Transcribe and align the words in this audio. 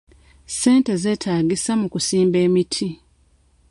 Ssente 0.51 0.91
zeetaagisa 1.03 1.71
mu 1.81 1.87
kusimba 1.93 2.37
emiti. 2.47 2.87